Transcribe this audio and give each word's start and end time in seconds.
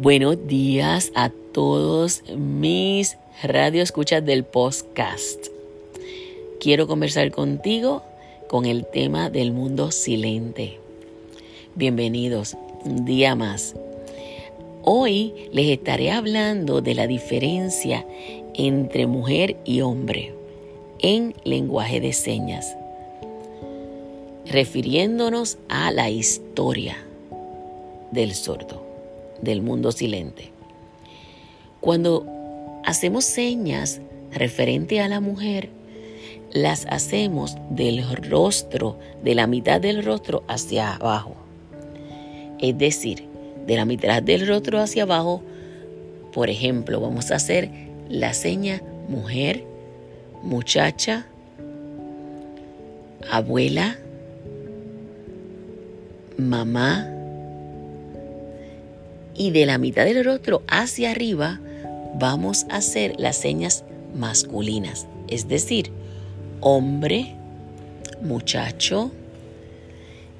Buenos 0.00 0.46
días 0.46 1.10
a 1.16 1.28
todos 1.52 2.22
mis 2.36 3.18
radioescuchas 3.42 4.24
del 4.24 4.44
podcast. 4.44 5.48
Quiero 6.60 6.86
conversar 6.86 7.32
contigo 7.32 8.04
con 8.46 8.64
el 8.64 8.86
tema 8.86 9.28
del 9.28 9.50
mundo 9.50 9.90
silente. 9.90 10.78
Bienvenidos, 11.74 12.56
un 12.84 13.06
día 13.06 13.34
más. 13.34 13.74
Hoy 14.84 15.34
les 15.50 15.66
estaré 15.66 16.12
hablando 16.12 16.80
de 16.80 16.94
la 16.94 17.08
diferencia 17.08 18.06
entre 18.54 19.08
mujer 19.08 19.56
y 19.64 19.80
hombre 19.80 20.32
en 21.00 21.34
lenguaje 21.42 22.00
de 22.00 22.12
señas, 22.12 22.76
refiriéndonos 24.46 25.58
a 25.68 25.90
la 25.90 26.08
historia 26.08 26.96
del 28.12 28.36
sordo 28.36 28.87
del 29.42 29.62
mundo 29.62 29.92
silente. 29.92 30.52
Cuando 31.80 32.26
hacemos 32.84 33.24
señas 33.24 34.00
referente 34.32 35.00
a 35.00 35.08
la 35.08 35.20
mujer, 35.20 35.70
las 36.52 36.86
hacemos 36.86 37.56
del 37.70 38.04
rostro, 38.28 38.98
de 39.22 39.34
la 39.34 39.46
mitad 39.46 39.80
del 39.80 40.04
rostro 40.04 40.42
hacia 40.48 40.94
abajo. 40.94 41.36
Es 42.58 42.76
decir, 42.76 43.24
de 43.66 43.76
la 43.76 43.84
mitad 43.84 44.22
del 44.22 44.46
rostro 44.46 44.80
hacia 44.80 45.02
abajo, 45.04 45.42
por 46.32 46.50
ejemplo, 46.50 47.00
vamos 47.00 47.30
a 47.30 47.36
hacer 47.36 47.70
la 48.08 48.32
seña 48.32 48.82
mujer, 49.08 49.64
muchacha, 50.42 51.26
abuela, 53.30 53.98
mamá, 56.38 57.17
y 59.38 59.52
de 59.52 59.64
la 59.64 59.78
mitad 59.78 60.04
del 60.04 60.24
rostro 60.24 60.62
hacia 60.66 61.12
arriba 61.12 61.60
vamos 62.14 62.66
a 62.68 62.76
hacer 62.76 63.14
las 63.18 63.36
señas 63.36 63.84
masculinas, 64.14 65.06
es 65.28 65.46
decir, 65.48 65.92
hombre, 66.60 67.36
muchacho, 68.20 69.12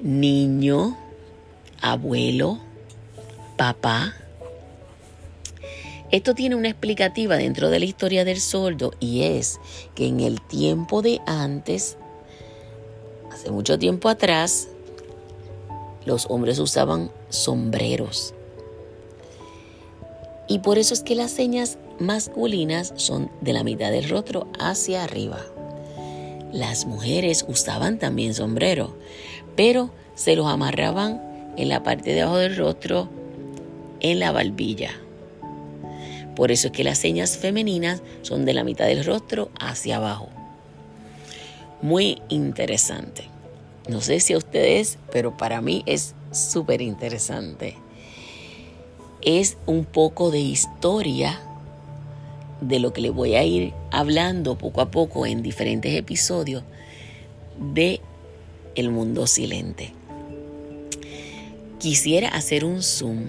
niño, 0.01 0.97
abuelo, 1.81 2.59
papá. 3.55 4.13
Esto 6.11 6.35
tiene 6.35 6.55
una 6.55 6.69
explicativa 6.69 7.37
dentro 7.37 7.69
de 7.69 7.79
la 7.79 7.85
historia 7.85 8.25
del 8.25 8.41
sordo 8.41 8.93
y 8.99 9.23
es 9.23 9.59
que 9.95 10.07
en 10.07 10.19
el 10.19 10.41
tiempo 10.41 11.01
de 11.01 11.21
antes, 11.25 11.97
hace 13.31 13.49
mucho 13.51 13.79
tiempo 13.79 14.09
atrás, 14.09 14.67
los 16.05 16.25
hombres 16.29 16.57
usaban 16.59 17.11
sombreros 17.29 18.33
y 20.49 20.59
por 20.59 20.79
eso 20.79 20.95
es 20.95 21.03
que 21.03 21.13
las 21.13 21.29
señas 21.29 21.77
masculinas 21.99 22.91
son 22.97 23.31
de 23.39 23.53
la 23.53 23.63
mitad 23.63 23.91
del 23.91 24.09
rostro 24.09 24.47
hacia 24.59 25.03
arriba. 25.03 25.39
Las 26.51 26.87
mujeres 26.87 27.45
usaban 27.47 27.99
también 27.99 28.33
sombrero, 28.33 28.97
pero 29.55 29.91
se 30.15 30.35
los 30.35 30.47
amarraban 30.47 31.53
en 31.55 31.69
la 31.69 31.83
parte 31.83 32.13
de 32.13 32.21
abajo 32.21 32.37
del 32.37 32.57
rostro, 32.57 33.09
en 33.99 34.19
la 34.19 34.31
barbilla. 34.31 34.89
Por 36.35 36.51
eso 36.51 36.67
es 36.67 36.73
que 36.73 36.83
las 36.83 36.97
señas 36.97 37.37
femeninas 37.37 38.01
son 38.23 38.45
de 38.45 38.53
la 38.53 38.63
mitad 38.63 38.87
del 38.87 39.05
rostro 39.05 39.51
hacia 39.59 39.97
abajo. 39.97 40.29
Muy 41.83 42.23
interesante. 42.27 43.25
No 43.87 44.01
sé 44.01 44.19
si 44.19 44.33
a 44.33 44.37
ustedes, 44.37 44.97
pero 45.11 45.37
para 45.37 45.61
mí 45.61 45.83
es 45.85 46.15
súper 46.31 46.81
interesante 46.81 47.77
es 49.21 49.57
un 49.65 49.85
poco 49.85 50.31
de 50.31 50.39
historia 50.39 51.39
de 52.61 52.79
lo 52.79 52.93
que 52.93 53.01
le 53.01 53.09
voy 53.09 53.35
a 53.35 53.43
ir 53.43 53.73
hablando 53.91 54.57
poco 54.57 54.81
a 54.81 54.91
poco 54.91 55.25
en 55.25 55.41
diferentes 55.41 55.95
episodios 55.95 56.63
de 57.73 58.01
El 58.75 58.91
mundo 58.91 59.27
silente. 59.27 59.93
Quisiera 61.79 62.29
hacer 62.29 62.65
un 62.65 62.81
Zoom 62.83 63.27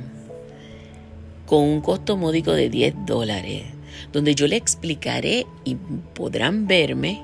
con 1.47 1.65
un 1.65 1.81
costo 1.81 2.17
módico 2.17 2.53
de 2.53 2.69
10 2.69 2.95
dólares, 3.07 3.65
donde 4.13 4.35
yo 4.35 4.47
le 4.47 4.57
explicaré 4.57 5.47
y 5.65 5.77
podrán 6.15 6.67
verme 6.67 7.23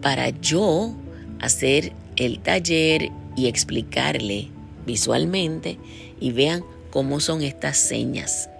para 0.00 0.30
yo 0.30 0.92
hacer 1.40 1.92
el 2.16 2.40
taller 2.40 3.10
y 3.36 3.46
explicarle 3.46 4.48
visualmente 4.84 5.78
y 6.20 6.32
vean 6.32 6.64
cómo 6.92 7.20
son 7.20 7.42
estas 7.42 7.78
señas, 7.78 8.50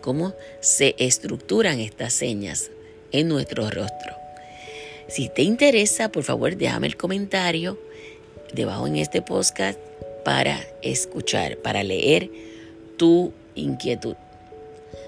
cómo 0.00 0.32
se 0.60 0.94
estructuran 0.98 1.80
estas 1.80 2.12
señas 2.12 2.70
en 3.10 3.26
nuestro 3.26 3.68
rostro. 3.68 4.14
Si 5.08 5.28
te 5.28 5.42
interesa, 5.42 6.10
por 6.10 6.22
favor, 6.22 6.56
déjame 6.56 6.86
el 6.86 6.96
comentario 6.96 7.76
debajo 8.54 8.86
en 8.86 8.96
este 8.96 9.22
podcast 9.22 9.78
para 10.24 10.60
escuchar, 10.82 11.58
para 11.58 11.82
leer 11.82 12.30
tu 12.96 13.32
inquietud. 13.56 14.14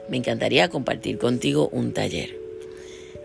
Me 0.09 0.17
encantaría 0.17 0.69
compartir 0.69 1.19
contigo 1.19 1.69
un 1.69 1.93
taller. 1.93 2.37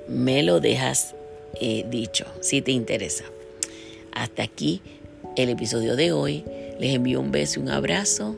Me 0.08 0.44
lo 0.44 0.60
dejas 0.60 1.16
eh, 1.60 1.84
dicho, 1.90 2.26
si 2.42 2.62
te 2.62 2.72
interesa. 2.72 3.24
Hasta 4.12 4.44
aquí 4.44 4.82
el 5.36 5.50
episodio 5.50 5.96
de 5.96 6.12
hoy. 6.12 6.44
Les 6.80 6.94
envío 6.94 7.22
un 7.22 7.32
beso 7.32 7.60
y 7.60 7.64
un 7.64 7.70
abrazo 7.70 8.36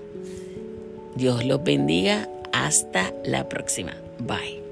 Dios 1.18 1.44
los 1.44 1.64
bendiga. 1.64 2.30
Hasta 2.54 3.12
la 3.26 3.50
próxima. 3.50 3.96
Bye. 4.20 4.67